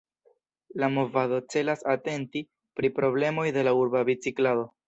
La 0.83 0.89
movado 0.93 1.37
celas 1.55 1.85
atenti 1.93 2.43
pri 2.81 2.93
problemoj 2.99 3.47
de 3.59 3.67
la 3.69 3.79
urba 3.85 4.07
biciklado. 4.13 4.71